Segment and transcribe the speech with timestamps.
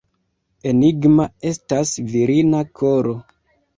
[0.69, 3.15] Enigma estas virina koro!